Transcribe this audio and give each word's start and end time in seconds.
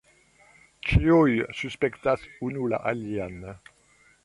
Ĉiuj 0.91 1.35
suspektas 1.59 2.25
unu 2.49 2.73
la 2.75 2.83
alian. 2.95 3.39